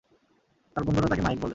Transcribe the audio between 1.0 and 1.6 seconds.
তাকে মাইক বলে।